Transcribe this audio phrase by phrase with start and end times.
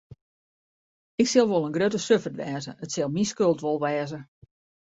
[1.21, 4.19] Ik sil wol in grutte suffert wêze, it sil myn skuld wol wêze.